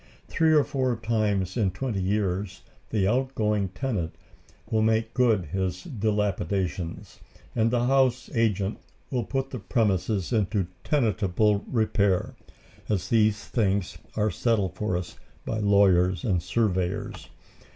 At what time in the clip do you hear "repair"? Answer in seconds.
11.67-12.35